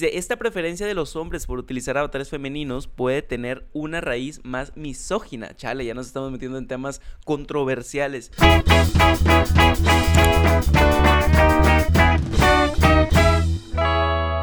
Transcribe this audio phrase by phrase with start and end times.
[0.00, 5.56] Esta preferencia de los hombres por utilizar avatares femeninos puede tener una raíz más misógina.
[5.56, 8.30] Chale, ya nos estamos metiendo en temas controversiales.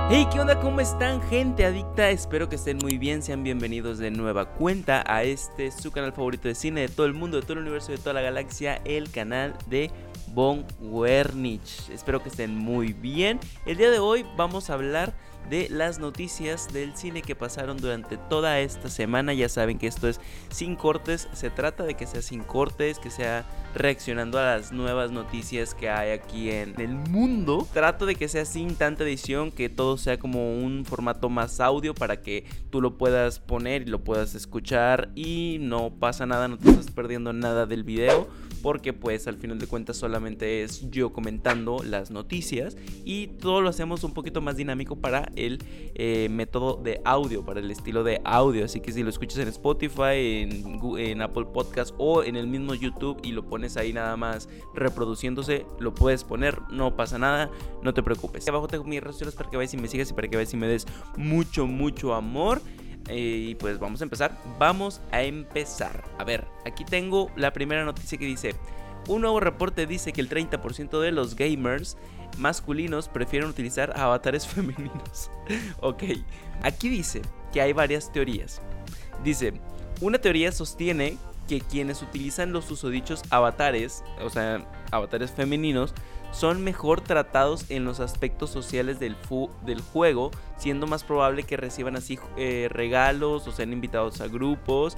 [0.09, 0.59] Hey, ¿qué onda?
[0.59, 2.09] ¿Cómo están, gente adicta?
[2.09, 3.23] Espero que estén muy bien.
[3.23, 7.13] Sean bienvenidos de nueva cuenta a este su canal favorito de cine de todo el
[7.13, 9.89] mundo, de todo el universo, de toda la galaxia, el canal de
[10.33, 11.89] Von Wernich.
[11.89, 13.39] Espero que estén muy bien.
[13.65, 15.13] El día de hoy vamos a hablar
[15.49, 19.33] de las noticias del cine que pasaron durante toda esta semana.
[19.33, 23.09] Ya saben que esto es sin cortes, se trata de que sea sin cortes, que
[23.09, 27.67] sea reaccionando a las nuevas noticias que hay aquí en el mundo.
[27.73, 31.93] Trato de que sea sin tanta edición, que todo sea como un formato más audio
[31.93, 36.57] para que tú lo puedas poner y lo puedas escuchar y no pasa nada, no
[36.57, 38.27] te estás perdiendo nada del video
[38.65, 43.69] porque pues al final de cuentas solamente es yo comentando las noticias y todo lo
[43.69, 45.63] hacemos un poquito más dinámico para el
[45.95, 48.65] eh, método de audio, para el estilo de audio.
[48.65, 50.47] Así que si lo escuchas en Spotify,
[50.97, 55.65] en, Apple Podcast o en el mismo YouTube y lo pones ahí nada más reproduciéndose,
[55.79, 57.49] lo puedes poner, no pasa nada,
[57.81, 58.47] no te preocupes.
[58.47, 60.53] Abajo tengo mis redes sociales para que vayas y me sigas y para que vayas
[60.53, 60.85] y me des
[61.17, 62.61] mucho, mucho amor.
[63.07, 64.37] Eh, y pues vamos a empezar.
[64.59, 66.03] Vamos a empezar.
[66.17, 68.55] A ver, aquí tengo la primera noticia que dice,
[69.07, 71.97] un nuevo reporte dice que el 30% de los gamers
[72.37, 75.29] masculinos prefieren utilizar avatares femeninos.
[75.81, 76.03] ok,
[76.61, 78.61] aquí dice que hay varias teorías.
[79.23, 79.53] Dice,
[80.01, 85.93] una teoría sostiene que quienes utilizan los susodichos avatares, o sea, avatares femeninos,
[86.31, 89.15] son mejor tratados en los aspectos sociales del,
[89.65, 94.97] del juego, siendo más probable que reciban así eh, regalos o sean invitados a grupos.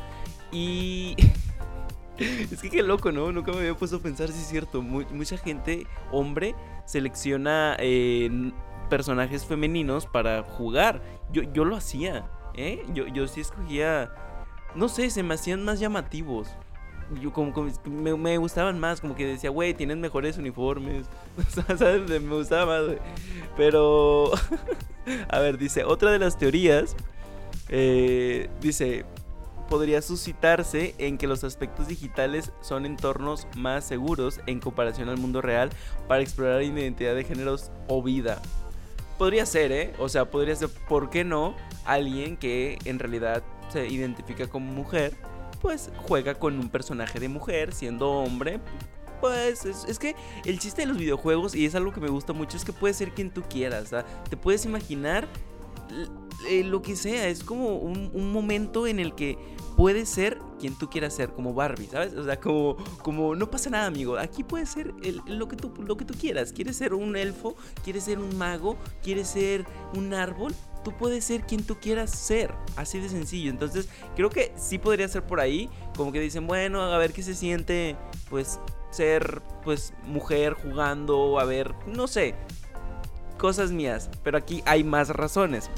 [0.51, 1.15] Y...
[2.17, 3.31] es que qué loco, ¿no?
[3.31, 4.81] Nunca me había puesto a pensar si es cierto.
[4.81, 6.55] mucha gente, hombre,
[6.87, 8.51] selecciona eh,
[8.89, 11.03] personajes femeninos para jugar.
[11.31, 12.83] Yo, yo lo hacía, ¿eh?
[12.93, 14.11] Yo, yo sí escogía...
[14.73, 16.49] No sé, se me hacían más llamativos
[17.21, 17.53] yo como,
[17.85, 21.05] me, gustaban más, como que decía, güey, tienen mejores uniformes.
[22.07, 22.97] Me gustaba más,
[23.55, 24.31] Pero,
[25.29, 26.95] a ver, dice, otra de las teorías,
[27.69, 29.05] eh, dice,
[29.67, 35.41] podría suscitarse en que los aspectos digitales son entornos más seguros en comparación al mundo
[35.41, 35.69] real
[36.07, 38.41] para explorar identidad de géneros o vida.
[39.17, 39.93] Podría ser, ¿eh?
[39.99, 41.55] O sea, podría ser, ¿por qué no?
[41.85, 45.13] Alguien que en realidad se identifica como mujer
[45.61, 48.59] pues juega con un personaje de mujer siendo hombre.
[49.21, 52.55] Pues es, que el chiste de los videojuegos, y es algo que me gusta mucho,
[52.55, 53.89] es que puede ser quien tú quieras.
[54.29, 55.27] Te puedes imaginar
[56.47, 57.27] eh, lo que sea.
[57.27, 59.37] Es como un, momento en el que
[59.75, 62.13] puedes ser quien tú quieras ser, como Barbie, ¿sabes?
[62.13, 64.17] O sea, como, como no pasa nada, amigo.
[64.17, 64.93] Aquí puedes ser
[65.27, 66.51] lo, que tú, lo que tú quieras.
[66.53, 67.55] ¿Quieres ser un elfo?
[67.83, 68.77] ¿Quieres ser un mago?
[69.01, 69.65] ¿Quieres ser
[69.95, 70.53] un árbol?
[70.87, 72.53] tú puedes ser quien tú quieras ser.
[72.77, 73.49] Así de sencillo.
[73.49, 75.69] Entonces, creo que sí podría ser por ahí.
[75.97, 77.97] Como que dicen, bueno, a ver qué se siente,
[78.29, 78.57] pues,
[78.89, 81.41] ser, pues, mujer jugando.
[81.41, 82.35] A ver, no sé.
[83.37, 84.09] Cosas mías.
[84.23, 85.69] Pero aquí hay más razones.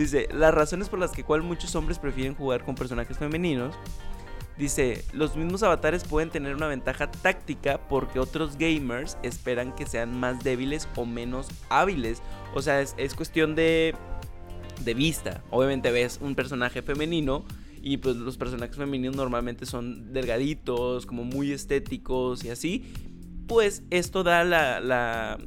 [0.00, 3.74] Dice, las razones por las que cual muchos hombres prefieren jugar con personajes femeninos.
[4.56, 10.18] Dice, los mismos avatares pueden tener una ventaja táctica porque otros gamers esperan que sean
[10.18, 12.22] más débiles o menos hábiles.
[12.54, 13.94] O sea, es cuestión de
[14.84, 15.42] de vista.
[15.50, 17.44] Obviamente ves un personaje femenino
[17.82, 22.92] y pues los personajes femeninos normalmente son delgaditos, como muy estéticos y así.
[23.46, 25.38] Pues esto da la, la,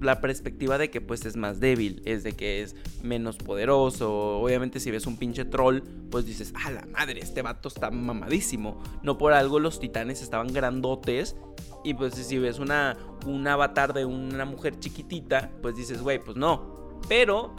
[0.00, 4.40] la perspectiva de que pues es más débil, es de que es menos poderoso.
[4.40, 5.80] Obviamente si ves un pinche troll,
[6.10, 8.82] pues dices, ah, la madre, este vato está mamadísimo.
[9.02, 11.36] No por algo los titanes estaban grandotes.
[11.84, 12.96] Y pues si ves una,
[13.26, 17.00] un avatar de una mujer chiquitita, pues dices, güey, pues no.
[17.08, 17.54] Pero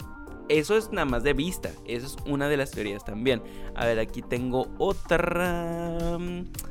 [0.48, 1.70] eso es nada más de vista.
[1.86, 3.42] Eso es una de las teorías también.
[3.74, 6.18] A ver, aquí tengo otra.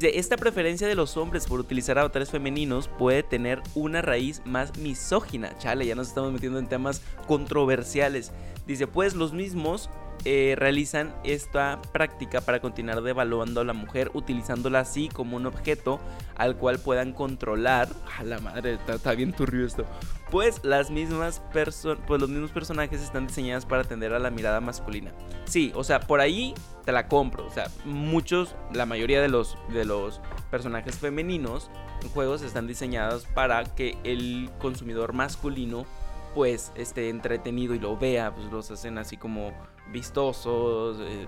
[0.01, 5.57] Esta preferencia de los hombres por utilizar avatares femeninos puede tener una raíz más misógina.
[5.57, 8.31] Chale, ya nos estamos metiendo en temas controversiales.
[8.67, 9.89] Dice, pues los mismos
[10.23, 15.99] eh, realizan esta práctica para continuar devaluando a la mujer utilizándola así como un objeto
[16.35, 17.89] al cual puedan controlar.
[18.17, 19.85] A la madre, está, bien turbio esto.
[20.29, 24.61] Pues las mismas personas, pues los mismos personajes están diseñados para atender a la mirada
[24.61, 25.11] masculina.
[25.45, 26.53] Sí, o sea, por ahí
[26.85, 27.45] te la compro.
[27.45, 30.21] O sea, muchos, la mayoría de los, de los
[30.51, 31.71] personajes femeninos
[32.03, 35.85] en juegos están diseñados para que el consumidor masculino
[36.33, 39.51] pues esté entretenido y lo vea, pues los hacen así como
[39.91, 41.27] vistosos, eh,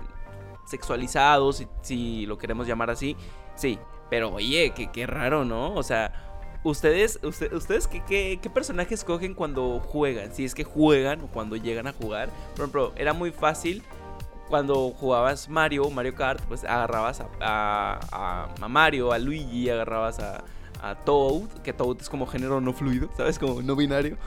[0.66, 3.16] sexualizados, si, lo queremos llamar así.
[3.54, 3.78] Sí,
[4.10, 5.74] pero oye, qué, qué raro, ¿no?
[5.74, 6.20] O sea,
[6.64, 10.34] ¿Ustedes, ustedes qué, qué, qué personaje escogen cuando juegan?
[10.34, 12.30] Si es que juegan o cuando llegan a jugar.
[12.52, 13.82] Por ejemplo, era muy fácil
[14.48, 20.44] cuando jugabas Mario, Mario Kart, pues agarrabas a, a, Mario, a Luigi, agarrabas a,
[20.90, 23.38] a, Toad, que Toad es como género no fluido, ¿sabes?
[23.38, 24.16] Como no binario.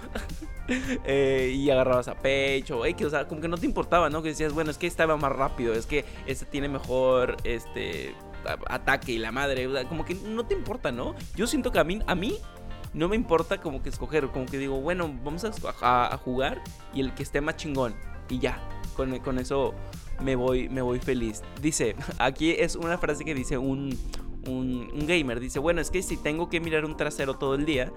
[1.05, 4.21] Eh, y agarrabas a Peach o X, o sea, como que no te importaba, ¿no?
[4.21, 8.13] Que decías, bueno, es que estaba más rápido, es que este tiene mejor, este,
[8.67, 11.15] ataque y la madre, como que no te importa, ¿no?
[11.35, 12.37] Yo siento que a mí, a mí
[12.93, 16.61] no me importa como que escoger, como que digo, bueno, vamos a, jugar
[16.93, 17.95] y el que esté más chingón
[18.29, 18.59] y ya,
[18.95, 19.73] con, con eso
[20.21, 21.43] me voy, me voy feliz.
[21.61, 23.97] Dice, aquí es una frase que dice un,
[24.47, 27.91] un, gamer, dice, bueno, es que si tengo que mirar un trasero todo el día,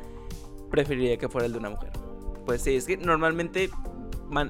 [0.71, 1.91] preferiría que fuera el de una mujer.
[2.47, 3.71] Pues sí, es que normalmente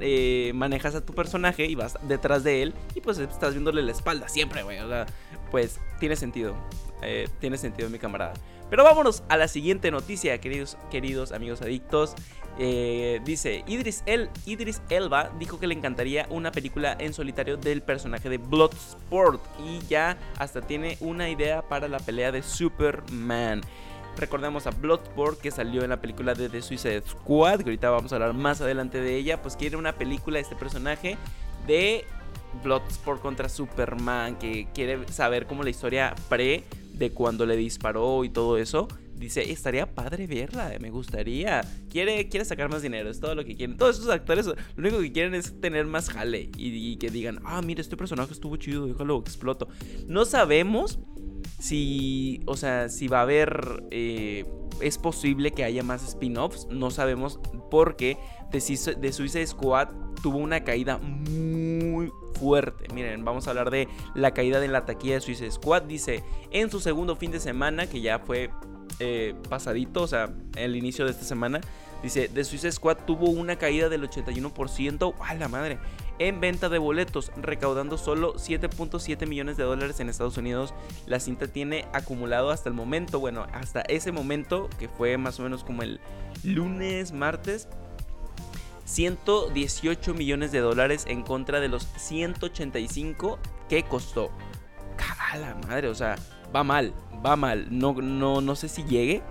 [0.01, 3.93] eh, manejas a tu personaje y vas detrás de él y pues estás viéndole la
[3.93, 4.79] espalda siempre, güey.
[4.79, 5.07] O sea,
[5.51, 6.55] pues tiene sentido.
[7.03, 8.35] Eh, tiene sentido, mi camarada.
[8.71, 12.15] Pero vámonos a la siguiente noticia, queridos, queridos amigos adictos.
[12.59, 17.83] Eh, dice, Idris, El, Idris Elba dijo que le encantaría una película en solitario del
[17.83, 23.63] personaje de Bloodsport y ya hasta tiene una idea para la pelea de Superman.
[24.17, 28.13] Recordemos a Bloodsport que salió en la película de The Suicide Squad, que ahorita vamos
[28.13, 31.17] a hablar más adelante de ella, pues quiere una película de este personaje
[31.67, 32.05] de
[32.63, 36.65] Bloodsport contra Superman, que quiere saber cómo la historia pre
[37.01, 38.87] de cuando le disparó y todo eso.
[39.17, 41.63] Dice, estaría padre verla, me gustaría.
[41.91, 43.77] Quiere, quiere sacar más dinero, es todo lo que quieren.
[43.77, 47.61] Todos esos actores lo único que quieren es tener más jale y, que digan, ah,
[47.63, 49.69] mira, este personaje estuvo chido, déjalo exploto.
[50.07, 51.01] No sabemos
[51.59, 54.45] si, o sea, si va a haber, eh,
[54.81, 58.19] es posible que haya más spin-offs, no sabemos porque
[58.53, 59.89] de, de Suicide Squad
[60.23, 61.60] tuvo una caída muy
[62.41, 62.87] fuerte.
[62.95, 65.83] Miren, vamos a hablar de la caída de la taquilla de Suicide Squad.
[65.83, 68.51] Dice, en su segundo fin de semana, que ya fue
[68.99, 71.61] eh, pasadito, o sea, el inicio de esta semana,
[72.03, 75.79] dice, The Suicide Squad tuvo una caída del 81%, ¡a la madre!
[76.19, 80.75] En venta de boletos, recaudando solo 7.7 millones de dólares en Estados Unidos.
[81.07, 85.45] La cinta tiene acumulado hasta el momento, bueno, hasta ese momento, que fue más o
[85.45, 85.99] menos como el
[86.45, 87.69] lunes, martes,
[88.91, 93.39] 118 millones de dólares en contra de los 185
[93.69, 94.31] que costó.
[95.33, 95.87] ¡A la madre!
[95.87, 96.17] O sea,
[96.55, 96.93] va mal,
[97.25, 97.69] va mal.
[97.71, 99.23] No, no, no sé si llegue.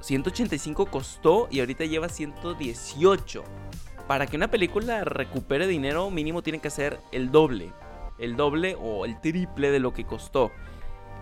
[0.00, 3.44] 185 costó y ahorita lleva 118.
[4.08, 7.72] Para que una película recupere dinero, mínimo tiene que ser el doble.
[8.18, 10.50] El doble o el triple de lo que costó.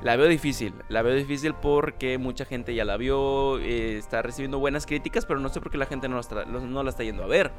[0.02, 4.58] La veo difícil, la veo difícil porque mucha gente ya la vio, eh, está recibiendo
[4.58, 7.22] buenas críticas, pero no sé por qué la gente no la, no la está yendo
[7.22, 7.52] a ver.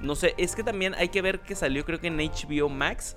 [0.00, 3.16] No sé, es que también hay que ver que salió creo que en HBO Max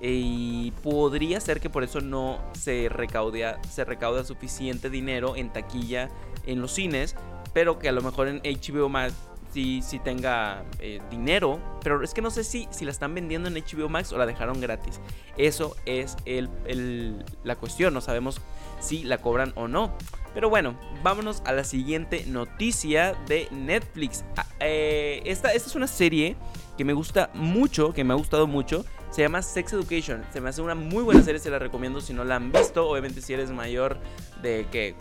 [0.00, 6.08] y podría ser que por eso no se recauda, se recauda suficiente dinero en taquilla
[6.46, 7.16] en los cines,
[7.52, 9.14] pero que a lo mejor en HBO Max
[9.52, 11.60] si, tenga eh, dinero.
[11.82, 14.26] Pero es que no sé si, si la están vendiendo en HBO Max o la
[14.26, 15.00] dejaron gratis.
[15.36, 17.94] Eso es el, la cuestión.
[17.94, 18.40] No sabemos
[18.80, 19.96] si la cobran o no.
[20.34, 24.24] Pero bueno, vámonos a la siguiente noticia de Netflix.
[24.36, 26.36] Ah, eh, esta, esta es una serie
[26.78, 28.84] que me gusta mucho, que me ha gustado mucho.
[29.10, 30.24] Se llama Sex Education.
[30.32, 32.88] Se me hace una muy buena serie, se la recomiendo si no la han visto.
[32.88, 33.98] Obviamente si eres mayor
[34.40, 34.94] de que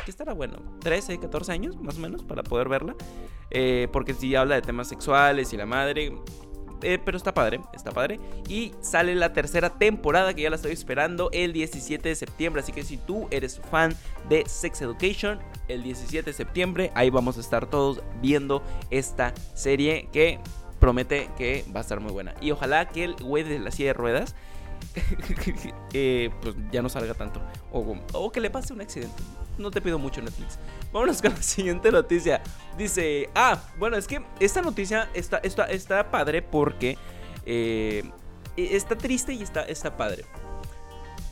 [0.00, 2.94] que estará bueno, 13, 14 años más o menos para poder verla.
[3.50, 6.14] Eh, porque si habla de temas sexuales y la madre.
[6.84, 8.18] Eh, pero está padre, está padre.
[8.48, 12.62] Y sale la tercera temporada que ya la estoy esperando el 17 de septiembre.
[12.62, 13.94] Así que si tú eres fan
[14.28, 20.08] de Sex Education, el 17 de septiembre ahí vamos a estar todos viendo esta serie
[20.12, 20.40] que
[20.80, 22.34] promete que va a estar muy buena.
[22.40, 24.34] Y ojalá que el güey de la silla de ruedas
[25.92, 27.40] eh, pues ya no salga tanto.
[27.70, 29.22] O, o que le pase un accidente
[29.58, 30.58] no te pido mucho Netflix.
[30.92, 32.42] Vámonos con la siguiente noticia.
[32.76, 36.98] Dice, ah, bueno, es que esta noticia está, está, está padre porque
[37.46, 38.10] eh,
[38.56, 40.24] está triste y está, está padre.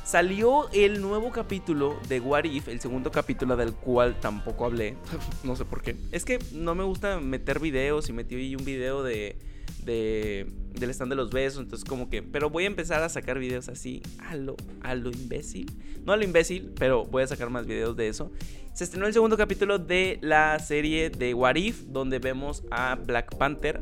[0.05, 4.97] Salió el nuevo capítulo de What If, el segundo capítulo del cual tampoco hablé.
[5.45, 5.97] no sé por qué.
[6.11, 9.37] Es que no me gusta meter videos y metí ahí un video de
[9.85, 10.47] de,
[10.79, 11.63] del stand de los besos.
[11.63, 15.11] Entonces, como que, pero voy a empezar a sacar videos así a lo, a lo
[15.11, 15.71] imbécil.
[16.05, 18.31] No a lo imbécil, pero voy a sacar más videos de eso.
[18.73, 23.37] Se estrenó el segundo capítulo de la serie de What If, donde vemos a Black
[23.37, 23.81] Panther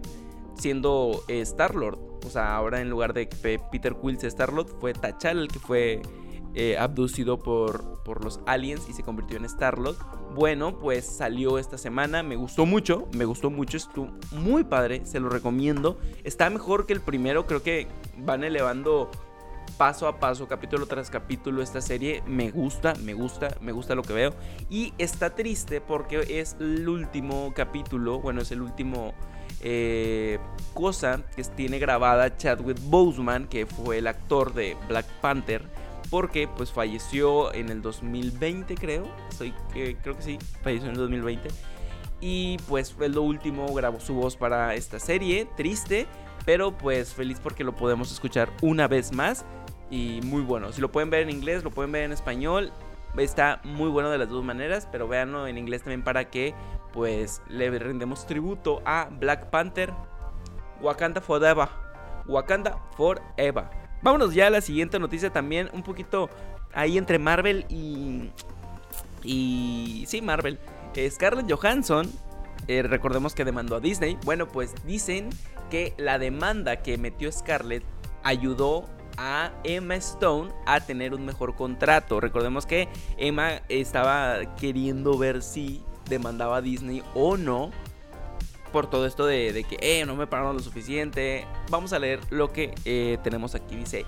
[0.56, 2.07] siendo Star-Lord.
[2.26, 6.02] O sea, ahora en lugar de Peter Quill sea Star-Lord, fue T'Challa el que fue
[6.54, 9.96] eh, abducido por, por los aliens y se convirtió en Star-Lord.
[10.34, 15.20] Bueno, pues salió esta semana, me gustó mucho, me gustó mucho, estuvo muy padre, se
[15.20, 15.98] lo recomiendo.
[16.24, 17.86] Está mejor que el primero, creo que
[18.18, 19.10] van elevando
[19.76, 22.22] paso a paso, capítulo tras capítulo esta serie.
[22.26, 24.34] Me gusta, me gusta, me gusta lo que veo.
[24.68, 29.14] Y está triste porque es el último capítulo, bueno, es el último
[29.60, 30.38] eh,
[30.74, 35.62] cosa que tiene grabada Chadwick Boseman, que fue el actor de Black Panther.
[36.10, 39.06] Porque pues falleció en el 2020 creo.
[39.36, 41.48] Soy, creo que sí, falleció en el 2020.
[42.20, 46.06] Y pues fue lo último, grabó su voz para esta serie, triste,
[46.44, 49.44] pero pues feliz porque lo podemos escuchar una vez más
[49.90, 50.72] y muy bueno.
[50.72, 52.72] Si lo pueden ver en inglés, lo pueden ver en español,
[53.16, 56.54] está muy bueno de las dos maneras, pero véanlo en inglés también para que
[56.92, 59.92] pues le rendemos tributo a Black Panther,
[60.80, 61.68] Wakanda Forever,
[62.26, 63.64] Wakanda Forever.
[64.02, 66.30] Vámonos ya a la siguiente noticia también, un poquito
[66.72, 68.30] ahí entre Marvel y...
[69.24, 70.04] Y...
[70.06, 70.58] Sí, Marvel.
[71.10, 72.10] Scarlett Johansson,
[72.66, 74.18] eh, recordemos que demandó a Disney.
[74.24, 75.30] Bueno, pues dicen
[75.70, 77.84] que la demanda que metió Scarlett
[78.22, 82.20] ayudó a Emma Stone a tener un mejor contrato.
[82.20, 87.70] Recordemos que Emma estaba queriendo ver si demandaba a Disney o no.
[88.72, 91.46] Por todo esto de, que eh, no me pagaron lo suficiente.
[91.70, 93.76] Vamos a leer lo que eh, tenemos aquí.
[93.76, 94.04] Dice,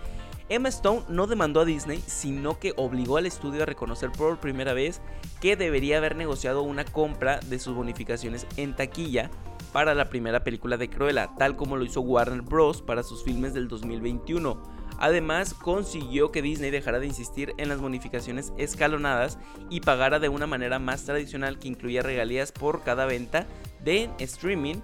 [0.50, 4.75] Emma Stone no demandó a Disney, sino que obligó al estudio a reconocer por primera
[4.75, 5.00] vez
[5.40, 9.30] que debería haber negociado una compra de sus bonificaciones en taquilla
[9.73, 12.83] para la primera película de Cruella, tal como lo hizo Warner Bros.
[12.83, 14.80] para sus filmes del 2021.
[15.00, 19.38] Además, consiguió que Disney dejara de insistir en las bonificaciones escalonadas
[19.71, 23.47] y pagara de una manera más tradicional que incluía regalías por cada venta
[23.83, 24.76] de streaming.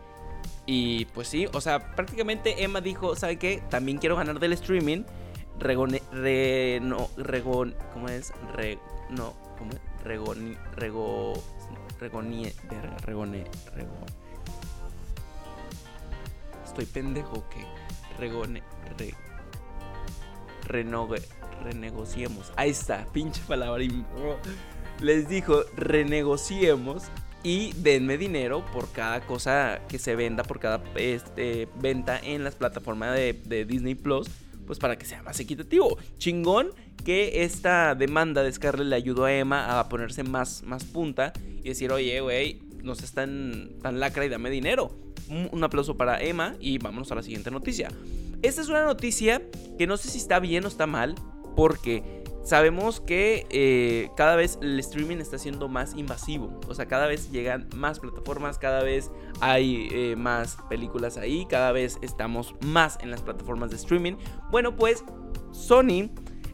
[0.65, 3.63] Y pues sí, o sea, prácticamente Emma dijo, ¿sabe qué?
[3.71, 5.05] También quiero ganar del streaming
[5.59, 7.09] Regone, re, no,
[7.95, 8.33] ¿cómo es?
[8.53, 9.81] Re, no, ¿cómo es?
[10.05, 11.33] Regoni, rego,
[11.99, 12.55] regonie,
[13.05, 13.45] regone,
[13.75, 13.97] rego.
[16.65, 17.65] Estoy pendejo que
[18.19, 18.63] regone,
[18.99, 19.15] re,
[20.67, 21.23] renogue,
[21.63, 22.53] renegociemos.
[22.57, 23.85] Ahí está, pinche palabra.
[25.01, 27.05] Les dijo, renegociemos
[27.43, 32.55] y denme dinero por cada cosa que se venda, por cada este, venta en las
[32.55, 34.29] plataformas de, Disney Plus
[34.67, 35.97] pues para que sea más equitativo.
[36.19, 36.71] Chingón
[37.05, 41.33] que esta demanda de Scarlett le ayudó a Emma a ponerse más, más punta
[41.63, 44.91] y decir, oye, güey, no seas tan, tan lacra y dame dinero.
[45.29, 47.91] Un, aplauso para Emma y vámonos a la siguiente noticia.
[48.43, 49.43] Esta es una noticia
[49.79, 51.15] que no sé si está bien o está mal,
[51.57, 56.61] porque sabemos que eh, cada vez el streaming está siendo más invasivo.
[56.69, 61.73] O sea, cada vez llegan más plataformas, cada vez hay eh, más películas ahí, cada
[61.73, 64.15] vez estamos más en las plataformas de streaming.
[64.51, 65.05] Bueno, pues
[65.51, 66.11] Sony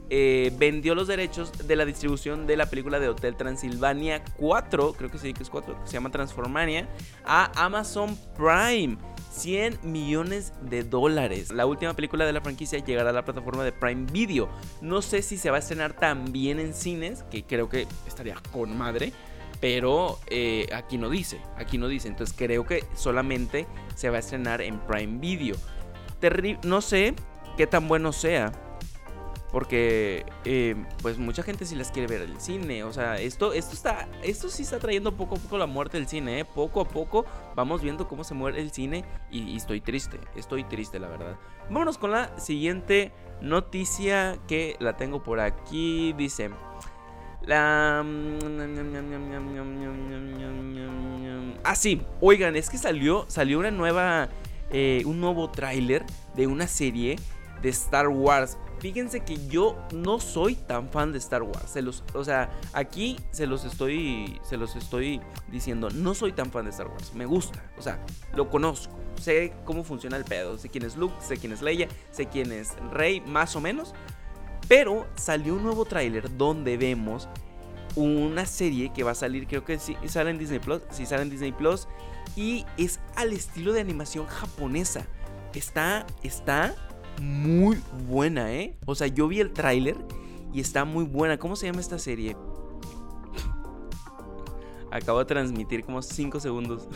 [0.08, 5.10] eh, vendió los derechos de la distribución de la película de Hotel Transilvania 4, creo
[5.10, 6.88] que sí que es 4, que se llama Transformania,
[7.24, 8.98] a Amazon Prime.
[9.32, 11.50] 100 millones de dólares.
[11.50, 14.48] La última película de la franquicia llegará a la plataforma de Prime Video.
[14.80, 18.76] No sé si se va a estrenar también en cines, que creo que estaría con
[18.76, 19.12] madre.
[19.60, 22.08] Pero eh, aquí no dice, aquí no dice.
[22.08, 25.56] Entonces creo que solamente se va a estrenar en Prime Video.
[26.64, 27.14] no sé
[27.56, 28.52] qué tan bueno sea.
[29.52, 32.84] Porque eh, pues mucha gente sí las quiere ver el cine.
[32.84, 34.08] O sea, esto, esto está.
[34.22, 36.40] Esto sí está trayendo poco a poco la muerte del cine.
[36.40, 36.44] ¿eh?
[36.46, 39.04] Poco a poco vamos viendo cómo se muere el cine.
[39.30, 40.18] Y, estoy triste.
[40.34, 41.36] Estoy triste, la verdad.
[41.68, 46.14] Vámonos con la siguiente noticia que la tengo por aquí.
[46.14, 46.50] Dice.
[47.42, 48.02] La.
[51.62, 52.00] Ah, sí.
[52.22, 53.26] Oigan, es que salió.
[53.28, 54.30] Salió una nueva.
[54.72, 57.16] un nuevo tráiler de una serie
[57.60, 58.56] de Star Wars.
[58.82, 61.76] Fíjense que yo no soy tan fan de Star Wars.
[62.14, 65.20] O sea, aquí se los estoy se los estoy
[65.52, 67.14] diciendo, no soy tan fan de Star Wars.
[67.14, 68.98] Me gusta, o sea, lo conozco.
[69.20, 72.50] Sé cómo funciona el pedo, sé quién es Luke, sé quién es Leia, sé quién
[72.50, 73.94] es Rey, más o menos.
[74.66, 77.28] Pero salió un nuevo tráiler donde vemos
[77.94, 81.22] una serie que va a salir, creo que sí sale en Disney Plus, sí sale
[81.22, 81.86] en Disney Plus
[82.34, 85.06] y es al estilo de animación japonesa.
[85.54, 86.74] Está está
[87.20, 87.78] muy
[88.08, 88.76] buena, ¿eh?
[88.86, 89.96] O sea, yo vi el tráiler
[90.52, 91.38] y está muy buena.
[91.38, 92.36] ¿Cómo se llama esta serie?
[94.90, 96.88] Acabo de transmitir como 5 segundos.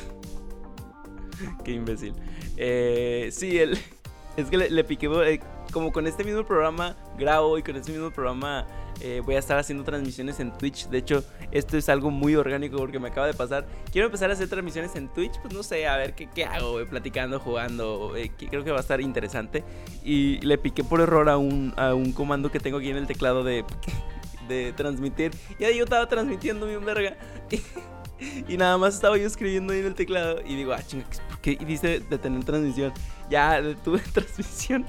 [1.65, 2.15] Qué imbécil.
[2.57, 3.79] Eh, sí, el,
[4.37, 5.07] es que le, piqué.
[5.07, 5.41] Eh,
[5.73, 8.67] como con este mismo programa grabo y con este mismo programa
[9.01, 10.89] eh, voy a estar haciendo transmisiones en Twitch.
[10.89, 13.67] De hecho, esto es algo muy orgánico porque me acaba de pasar.
[13.93, 15.39] Quiero empezar a hacer transmisiones en Twitch.
[15.41, 18.17] Pues no sé, a ver qué, qué hago, platicando, jugando.
[18.17, 19.65] Eh, creo que va a estar interesante.
[20.05, 23.07] Y le piqué por error a un, a un comando que tengo aquí en el
[23.07, 23.65] teclado de,
[24.49, 25.33] de transmitir.
[25.59, 27.17] Y ahí yo estaba transmitiendo mi verga.
[28.49, 30.41] Y, nada más estaba yo escribiendo ahí en el teclado.
[30.47, 31.05] Y digo, ah, chinga,
[31.43, 32.93] que dice detener transmisión.
[33.31, 34.87] Ya detuve transmisión,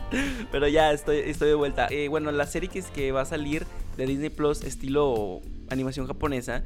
[0.52, 1.88] pero ya estoy, estoy de vuelta.
[1.90, 3.66] Eh, bueno, la serie que, es que va a salir
[3.98, 6.64] de Disney Plus, estilo animación japonesa,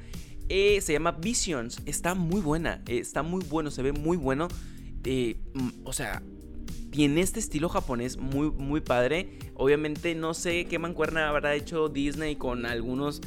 [0.50, 1.82] eh, se llama Visions.
[1.86, 4.48] Está muy buena, eh, está muy bueno, se ve muy bueno.
[5.04, 6.22] Mm, o sea,
[6.92, 9.40] tiene este estilo japonés muy, muy padre.
[9.56, 13.22] Obviamente no sé qué mancuerna habrá hecho Disney con algunos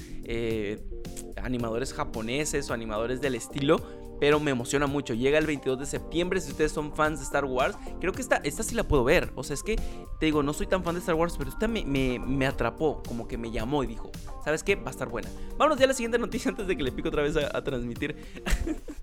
[1.43, 3.81] animadores japoneses o animadores del estilo
[4.21, 5.15] pero me emociona mucho.
[5.15, 8.37] Llega el 22 de septiembre, si ustedes son fans de Star Wars, creo que esta,
[8.37, 9.33] esta sí la puedo ver.
[9.35, 11.69] O sea, es que, te digo, no soy tan fan de Star Wars, pero esta
[11.69, 14.11] me, me, atrapó, como que me llamó y dijo,
[14.45, 14.77] ¿sabes qué?
[14.77, 15.29] Va a estar buena.
[15.59, 18.17] Vámonos ya a la siguiente noticia antes de que le pico otra vez a, transmitir.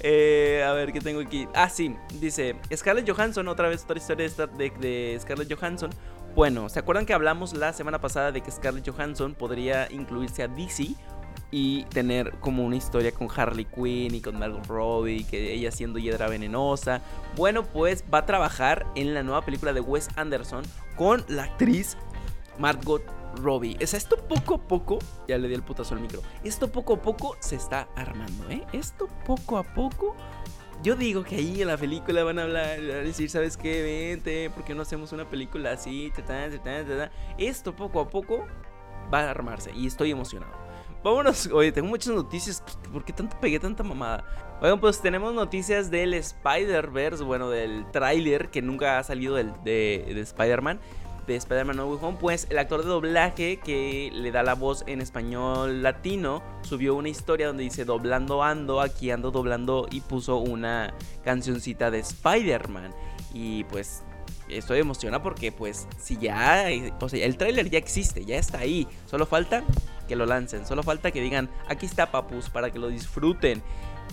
[0.00, 1.48] Eh, a ver, ¿qué tengo aquí?
[1.52, 5.90] Ah, sí, dice Scarlett Johansson, otra vez otra historia de, de Scarlett Johansson.
[6.36, 10.48] Bueno, ¿se acuerdan que hablamos la semana pasada de que Scarlett Johansson podría incluirse a
[10.48, 10.94] DC?
[11.50, 15.98] Y tener como una historia con Harley Quinn y con Margot Robbie, que ella siendo
[15.98, 17.02] hiedra venenosa.
[17.36, 20.64] Bueno, pues va a trabajar en la nueva película de Wes Anderson
[20.96, 21.96] con la actriz
[22.58, 23.02] Margot
[23.36, 23.76] Robbie.
[23.82, 24.98] O sea, esto poco a poco,
[25.28, 28.64] ya le di el putazo al micro, esto poco a poco se está armando, ¿eh?
[28.72, 30.16] Esto poco a poco
[30.82, 33.82] yo digo que ahí en la película van a hablar, van a decir, ¿sabes qué?
[33.82, 36.12] Vente, ¿por qué no hacemos una película así?
[37.38, 38.46] Esto poco a poco
[39.12, 40.65] va a armarse y estoy emocionado.
[41.02, 41.46] Vámonos.
[41.52, 42.62] Oye, tengo muchas noticias.
[42.92, 44.24] ¿Por qué tanto pegué tanta mamada?
[44.60, 47.22] Oigan, pues tenemos noticias del Spider-Verse.
[47.22, 50.80] Bueno, del tráiler que nunca ha salido del, de, de Spider-Man.
[51.26, 52.18] De Spider-Man No Way Home.
[52.20, 57.08] Pues el actor de doblaje que le da la voz en español latino subió una
[57.08, 58.80] historia donde dice doblando ando.
[58.80, 59.86] Aquí ando doblando.
[59.90, 62.92] Y puso una cancioncita de Spider-Man.
[63.32, 64.02] Y pues
[64.48, 66.66] estoy emocionado porque pues si ya,
[67.00, 69.64] o sea, el tráiler ya existe, ya está ahí, solo falta
[70.06, 70.66] que lo lancen.
[70.66, 73.62] Solo falta que digan, aquí está Papus, para que lo disfruten.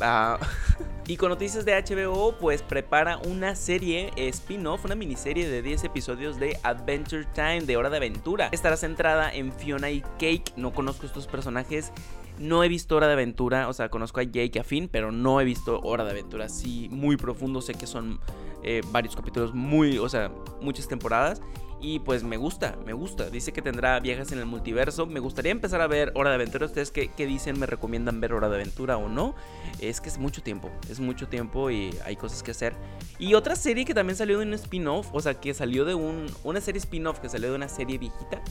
[0.01, 0.39] Ah,
[1.07, 6.39] y con noticias de HBO, pues prepara una serie spin-off, una miniserie de 10 episodios
[6.39, 8.50] de Adventure Time, de Hora de Aventura.
[8.51, 10.53] Estará centrada en Fiona y Cake.
[10.55, 11.91] No conozco estos personajes.
[12.39, 15.12] No he visto Hora de Aventura, o sea, conozco a Jake y a Finn, pero
[15.12, 17.62] no he visto Hora de Aventura así muy profundo.
[17.62, 18.19] Sé que son
[18.63, 21.41] eh, varios capítulos muy, o sea, muchas temporadas.
[21.84, 23.30] Y pues me gusta, me gusta.
[23.30, 25.06] Dice que tendrá viajes en el multiverso.
[25.06, 26.65] Me gustaría empezar a ver Hora de Aventura.
[26.65, 27.60] ¿Ustedes qué, dicen?
[27.60, 29.36] ¿Me recomiendan ver Hora de Aventura o no?
[29.82, 30.72] Es que es mucho tiempo.
[30.89, 32.74] Es mucho tiempo y hay cosas que hacer.
[33.19, 35.10] Y otra serie que también salió de un spin-off.
[35.12, 38.41] O sea, que salió de un, una serie spin-off que salió de una serie viejita.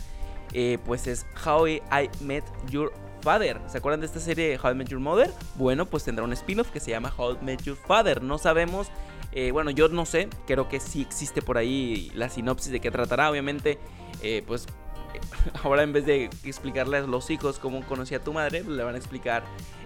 [0.53, 1.81] Eh, pues es How I
[2.21, 2.93] Met Your
[3.23, 3.59] Father.
[3.67, 5.31] ¿Se acuerdan de esta serie How I Met Your Mother?
[5.55, 8.23] Bueno, pues tendrá un spin-off que se llama How I Met Your Father.
[8.23, 8.89] No sabemos
[9.33, 12.91] eh, bueno, yo no sé, creo que sí existe por ahí la sinopsis de qué
[12.91, 13.31] tratará.
[13.31, 13.79] Obviamente,
[14.23, 14.67] eh, pues
[15.63, 18.83] ahora en vez de explicarles a los hijos cómo conocía a tu madre, pues, le
[18.83, 19.45] van a explicar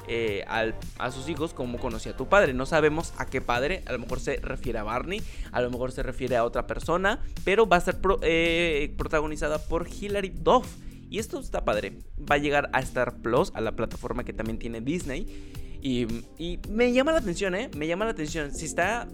[0.09, 2.55] eh, a sus hijos cómo conocía a tu padre.
[2.55, 5.93] No sabemos a qué padre, a lo mejor se refiere a Barney, a lo mejor
[5.93, 10.67] se refiere a otra persona, pero va a ser protagonizada por Hilary Duff.
[11.09, 11.99] Y esto está padre.
[12.19, 15.53] Va a llegar a Star Plus, a la plataforma que también tiene Disney.
[15.87, 17.71] Y, me llama la atención, ¿eh?
[17.77, 18.53] Me llama la atención.
[18.53, 19.07] Si está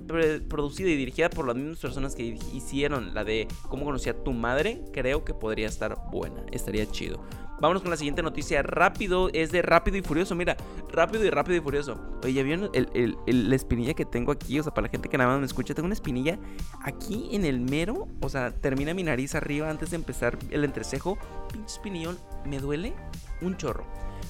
[0.49, 4.33] producida y dirigida por las mismas personas que hicieron la de cómo conocía a tu
[4.33, 6.47] madre, creo que podría estar buena.
[6.51, 7.23] Estaría chido.
[7.61, 8.63] Vámonos con la siguiente noticia.
[8.63, 10.35] Rápido, es de Rápido y Furioso.
[10.35, 10.57] Mira,
[10.91, 12.01] Rápido y Rápido y Furioso.
[12.25, 14.59] Oye, ¿ya vieron el, la espinilla que tengo aquí?
[14.59, 16.39] O sea, para la gente que nada más me escucha, tengo una espinilla
[16.83, 18.09] aquí en el mero.
[18.23, 21.19] O sea, termina mi nariz arriba antes de empezar el entrecejo.
[21.53, 22.95] Pinche espinillón, me duele
[23.43, 23.85] un chorro.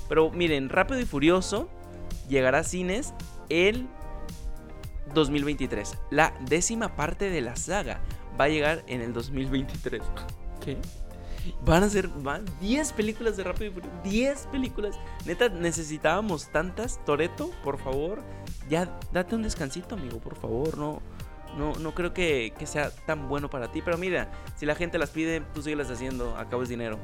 [0.09, 1.70] Pero miren, Rápido y Furioso
[2.33, 3.14] llegará a cines
[3.49, 3.87] el
[5.14, 5.99] 2023.
[6.11, 8.01] La décima parte de la saga
[8.40, 10.03] va a llegar en el 2023.
[10.64, 10.79] ¿Qué?
[11.64, 12.09] Van a ser
[12.61, 13.97] 10 películas de Rápido y Furioso.
[14.05, 14.99] 10 películas.
[15.27, 17.05] Neta, necesitábamos tantas.
[17.05, 18.23] Toreto, por favor.
[18.68, 20.79] Ya date un descansito, amigo, por favor.
[20.79, 21.03] No,
[21.57, 23.83] no, no creo que, sea tan bueno para ti.
[23.83, 26.37] Pero mira, si la gente las pide, tú síguelas haciendo.
[26.37, 26.99] Acabas dinero.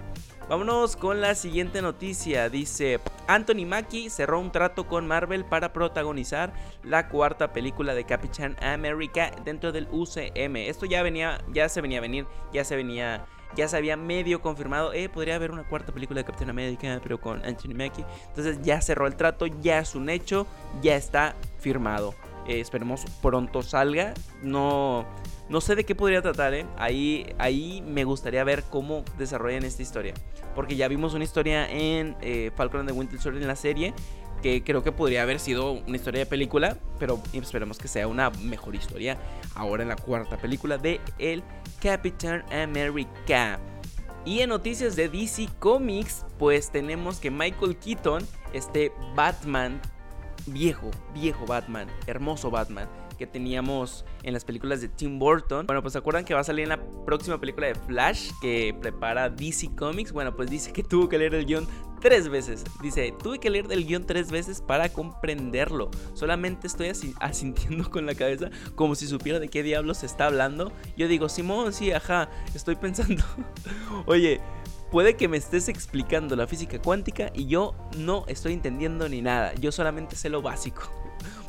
[0.48, 2.48] Vámonos con la siguiente noticia.
[2.48, 8.56] Dice: Anthony Mackie cerró un trato con Marvel para protagonizar la cuarta película de Capitán
[8.62, 10.56] America dentro del UCM.
[10.56, 14.40] Esto ya venía, ya se venía a venir, ya se venía ya se había medio
[14.40, 18.04] confirmado, eh, podría haber una cuarta película de Capitán América, pero con Anthony Mackie.
[18.28, 20.46] Entonces ya cerró el trato, ya es un hecho,
[20.82, 22.14] ya está firmado.
[22.48, 24.14] Eh, esperemos pronto salga.
[24.42, 25.06] No,
[25.50, 26.66] no sé de qué podría tratar, ¿eh?
[26.78, 30.14] Ahí, ahí me gustaría ver cómo desarrollan esta historia.
[30.54, 33.92] Porque ya vimos una historia en eh, Falcon and the Winter Soldier en la serie.
[34.42, 36.78] Que creo que podría haber sido una historia de película.
[36.98, 39.18] Pero esperemos que sea una mejor historia.
[39.54, 41.42] Ahora en la cuarta película de El
[41.82, 43.60] Capitán America.
[44.24, 49.80] Y en noticias de DC Comics, pues tenemos que Michael Keaton, este Batman
[50.46, 55.66] viejo, viejo Batman, hermoso Batman, que teníamos en las películas de Tim Burton.
[55.66, 58.74] Bueno, pues se acuerdan que va a salir en la próxima película de Flash que
[58.80, 60.12] prepara DC Comics.
[60.12, 61.66] Bueno, pues dice que tuvo que leer el guion
[62.00, 62.64] tres veces.
[62.80, 65.90] Dice, tuve que leer el guion tres veces para comprenderlo.
[66.14, 70.72] Solamente estoy asintiendo con la cabeza como si supiera de qué diablos se está hablando.
[70.96, 73.24] Yo digo, Simón, sí, ajá, estoy pensando.
[74.06, 74.40] Oye,
[74.90, 79.54] puede que me estés explicando la física cuántica y yo no estoy entendiendo ni nada.
[79.54, 80.82] Yo solamente sé lo básico.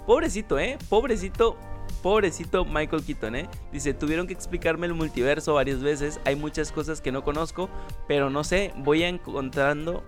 [0.06, 0.78] Pobrecito, ¿eh?
[0.90, 1.58] Pobrecito.
[2.04, 3.50] Pobrecito Michael Keaton, ¿eh?
[3.74, 6.20] Dice, tuvieron que explicarme el multiverso varias veces.
[6.24, 7.70] Hay muchas cosas que no conozco,
[8.08, 10.04] pero no sé, voy encontrando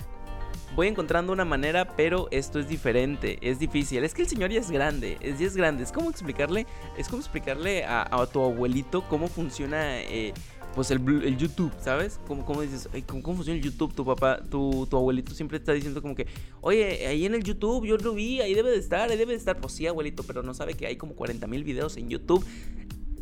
[0.75, 4.03] voy encontrando una manera, pero esto es diferente, es difícil.
[4.03, 5.83] Es que el señor ya es grande, es, ya es grande.
[5.83, 6.65] Es como explicarle,
[6.97, 10.33] es como explicarle a, tu abuelito cómo funciona eh,
[10.75, 12.19] pues el, YouTube, ¿sabes?
[12.27, 13.93] Como, como dices, ¿cómo, funciona el YouTube?
[13.93, 16.27] Tu papá, tu, tu, abuelito siempre está diciendo como que,
[16.62, 19.38] oye, ahí en el YouTube yo lo vi, ahí debe de estar, ahí debe de
[19.38, 19.60] estar.
[19.60, 22.45] Pues sí, abuelito, pero no sabe que hay como 40 mil videos en YouTube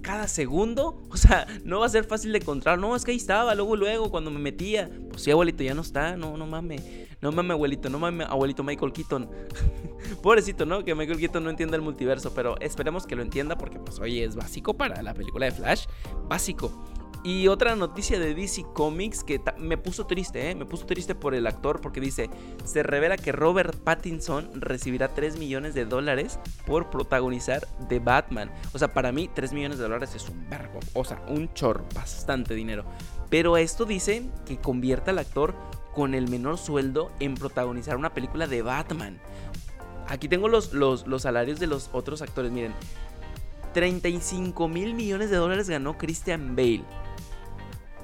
[0.01, 1.01] cada segundo.
[1.11, 2.79] O sea, no va a ser fácil de encontrar.
[2.79, 4.89] No, es que ahí estaba, luego, luego, cuando me metía.
[5.09, 6.15] Pues sí, abuelito, ya no está.
[6.15, 6.81] No, no mames.
[7.21, 7.89] No mames, abuelito.
[7.89, 9.29] No mames, abuelito Michael Keaton.
[10.23, 10.85] Pobrecito, ¿no?
[10.85, 12.33] Que Michael Keaton no entienda el multiverso.
[12.33, 15.85] Pero esperemos que lo entienda porque, pues, oye, es básico para la película de Flash.
[16.29, 16.71] Básico.
[17.21, 20.55] Y otra noticia de DC Comics que me puso triste, ¿eh?
[20.55, 22.29] me puso triste por el actor porque dice,
[22.63, 28.49] se revela que Robert Pattinson recibirá 3 millones de dólares por protagonizar The Batman.
[28.73, 31.85] O sea, para mí 3 millones de dólares es un verbo, o sea, un chorro,
[31.93, 32.85] bastante dinero.
[33.29, 35.55] Pero esto dice que convierta al actor
[35.93, 39.19] con el menor sueldo en protagonizar una película de Batman.
[40.07, 42.73] Aquí tengo los, los, los salarios de los otros actores, miren.
[43.73, 46.83] 35 mil millones de dólares ganó Christian Bale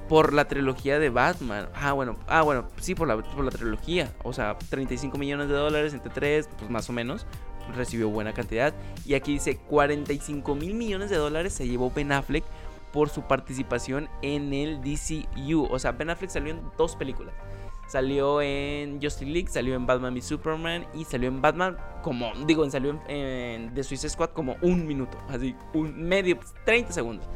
[0.08, 1.68] por la trilogía de Batman.
[1.74, 4.12] Ah, bueno, ah, bueno, sí, por la, por la trilogía.
[4.22, 7.26] O sea, 35 millones de dólares entre tres, pues más o menos.
[7.74, 8.74] Recibió buena cantidad.
[9.04, 12.44] Y aquí dice 45 mil millones de dólares se llevó Ben Affleck
[12.92, 15.66] por su participación en el DCU.
[15.70, 17.34] O sea, Ben Affleck salió en dos películas.
[17.88, 22.68] Salió en Justice League, salió en Batman v Superman y salió en Batman como, digo,
[22.68, 27.28] salió en, The Suicide Squad como un minuto, así, un medio, 30 segundos.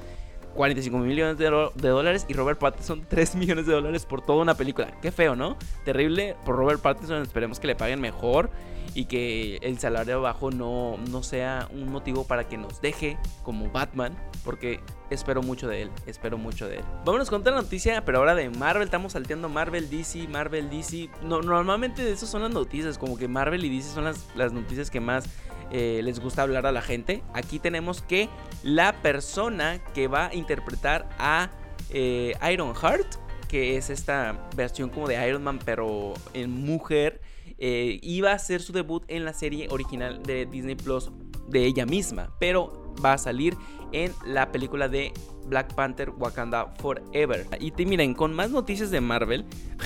[0.55, 4.93] 45 millones de, dólares y Robert Pattinson 3 millones de dólares por toda una película.
[5.01, 5.57] Qué feo, ¿no?
[5.85, 7.23] Terrible por Robert Pattinson.
[7.23, 8.51] Esperemos que le paguen mejor
[8.95, 13.71] y que el salario bajo no, no sea un motivo para que nos deje como
[13.71, 14.17] Batman.
[14.45, 16.85] Porque espero mucho de él, espero mucho de él.
[17.05, 18.85] Vámonos con otra noticia, pero ahora de Marvel.
[18.85, 21.11] Estamos salteando Marvel, DC, Marvel, DC.
[21.23, 24.53] No, normalmente de eso son las noticias, como que Marvel y DC son las, las
[24.53, 25.27] noticias que más
[25.71, 27.23] eh, les gusta hablar a la gente.
[27.35, 28.29] Aquí tenemos que
[28.63, 31.51] la persona que va a interpretar a
[31.91, 33.17] eh, Iron Heart,
[33.49, 37.21] que es esta versión como de Iron Man, pero en mujer,
[37.59, 41.11] eh, iba a hacer su debut en la serie original de Disney Plus
[41.49, 43.57] de ella misma, pero va a salir
[43.93, 45.13] en la película de
[45.47, 47.47] Black Panther Wakanda Forever.
[47.59, 49.45] Y te, miren, con más noticias de Marvel,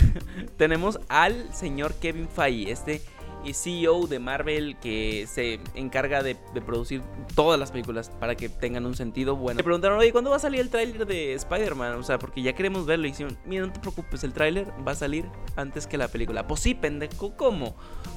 [0.57, 3.01] tenemos al señor Kevin Feige, este
[3.53, 7.03] CEO de Marvel que se encarga de, producir
[7.35, 9.59] todas las películas para que tengan un sentido bueno.
[9.59, 11.95] Me preguntaron, oye, ¿cuándo va a salir el tráiler de Spider-Man?
[11.99, 13.07] O sea, porque ya queremos verlo.
[13.07, 15.27] Y dijeron, mira, no te preocupes, el tráiler va a salir
[15.57, 16.47] antes que la película.
[16.47, 17.75] Pues sí, pendejo, ¿cómo?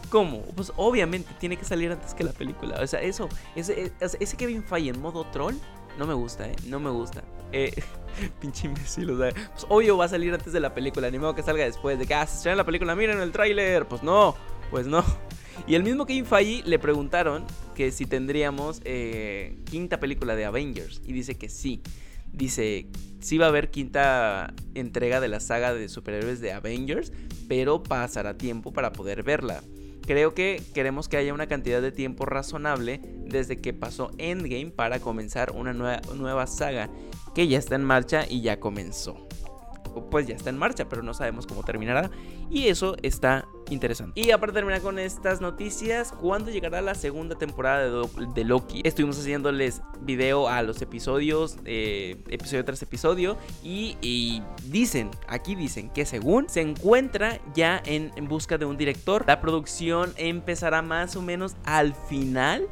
[0.10, 0.44] ¿Cómo?
[0.56, 2.80] Pues obviamente tiene que salir antes que la película.
[2.82, 5.56] O sea, eso, ese, ese Kevin Feige en modo troll,
[5.98, 6.56] no me gusta, ¿eh?
[6.68, 7.24] No me gusta.
[7.52, 7.74] Eh,
[8.42, 11.36] pinche imbécil, o sea, pues obvio va a salir antes de la película, ni modo
[11.36, 14.36] que salga después de que, ah, se estrena la película, miren el tráiler, pues no.
[14.70, 15.04] Pues no.
[15.66, 21.02] Y el mismo Kevin Feige le preguntaron que si tendríamos eh, quinta película de Avengers.
[21.06, 21.82] Y dice que sí.
[22.32, 22.88] Dice,
[23.20, 27.12] sí va a haber quinta entrega de la saga de superhéroes de Avengers,
[27.48, 29.64] pero pasará tiempo para poder verla.
[30.06, 35.00] Creo que queremos que haya una cantidad de tiempo razonable desde que pasó Endgame para
[35.00, 36.90] comenzar una nueva, nueva saga
[37.34, 39.28] que ya está en marcha y ya comenzó
[40.06, 42.10] pues ya está en marcha, pero no sabemos cómo terminará.
[42.50, 44.20] Y eso está interesante.
[44.20, 47.90] Y para terminar con estas noticias, ¿cuándo llegará la segunda temporada
[48.34, 48.82] de, Loki?
[48.84, 56.06] Estuvimos haciéndoles video a los episodios, eh, episodio tras episodio, y, dicen, aquí dicen que
[56.06, 61.56] según se encuentra ya en busca de un director, la producción empezará más o menos
[61.66, 62.68] al final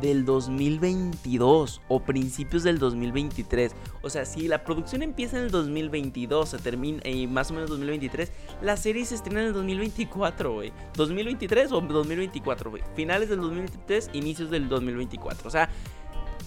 [0.00, 3.74] del 2022 o principios del 2023.
[4.02, 7.70] O sea, si la producción empieza en el 2022, se termina y más o menos
[7.70, 10.72] 2023, la serie se estrena en el 2024, güey.
[10.94, 12.82] 2023 o 2024, güey.
[12.94, 15.46] Finales del 2023, inicios del 2024.
[15.46, 15.68] O sea,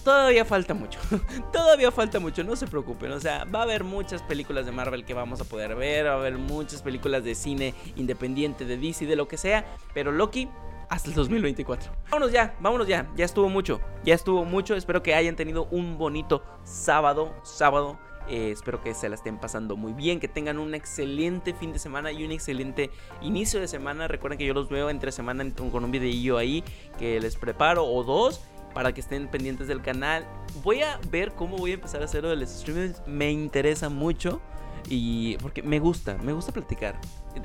[0.04, 1.00] todavía falta mucho.
[1.52, 3.12] todavía falta mucho, no se preocupen.
[3.12, 6.06] O sea, va a haber muchas películas de Marvel que vamos a poder ver.
[6.06, 9.64] Va a haber muchas películas de cine independiente, de DC, de lo que sea.
[9.94, 10.48] Pero Loki
[10.94, 11.92] hasta el 2024.
[12.10, 13.10] Vámonos ya, vámonos ya.
[13.16, 13.80] Ya estuvo mucho.
[14.04, 14.76] Ya estuvo mucho.
[14.76, 17.34] Espero que hayan tenido un bonito sábado.
[17.42, 17.98] Sábado.
[18.28, 21.78] Eh, espero que se la estén pasando muy bien, que tengan un excelente fin de
[21.78, 24.08] semana y un excelente inicio de semana.
[24.08, 26.64] Recuerden que yo los veo entre semana con un videillo ahí
[26.98, 28.40] que les preparo o dos
[28.72, 30.26] para que estén pendientes del canal.
[30.62, 33.02] Voy a ver cómo voy a empezar a hacer lo de los streamings.
[33.06, 34.40] Me interesa mucho.
[34.88, 37.00] Y porque me gusta, me gusta platicar.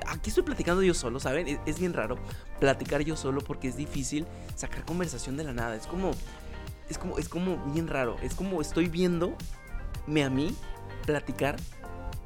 [0.08, 1.60] Aquí estoy platicando yo solo, ¿saben?
[1.66, 2.18] Es, bien raro
[2.60, 4.26] platicar yo solo porque es difícil
[4.56, 5.76] sacar conversación de la nada.
[5.76, 6.12] Es como,
[6.90, 8.18] es como, es como bien raro.
[8.22, 9.36] Es como estoy viéndome
[10.24, 10.56] a mí
[11.06, 11.56] platicar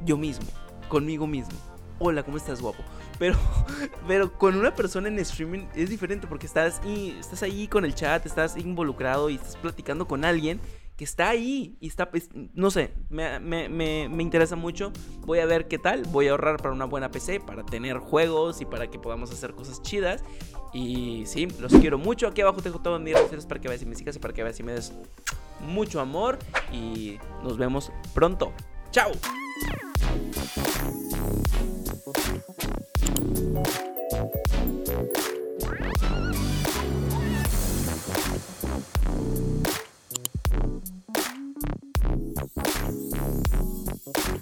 [0.03, 0.47] yo mismo,
[0.89, 1.57] conmigo mismo.
[1.99, 2.83] Hola, ¿cómo estás, guapo?
[3.19, 3.37] Pero,
[4.07, 7.93] pero con una persona en streaming es diferente porque estás, y, estás ahí con el
[7.93, 10.59] chat, estás involucrado y estás platicando con alguien
[10.95, 14.91] que está ahí y está, pues, no sé, me, me, interesa mucho.
[15.21, 18.61] Voy a ver qué tal, voy a ahorrar para una buena PC, para tener juegos
[18.61, 20.23] y para que podamos hacer cosas chidas.
[20.73, 22.27] Y sí, los quiero mucho.
[22.27, 24.33] Aquí abajo tengo todo en mis redes para que veas y me sigas y para
[24.33, 24.93] que veas y me des
[25.61, 26.39] mucho amor.
[26.71, 28.53] Y nos vemos pronto.
[28.91, 29.11] ¡Chao!